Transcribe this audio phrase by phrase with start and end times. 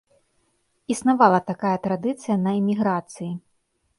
[0.93, 3.31] Існавала такая традыцыя на эміграцыі.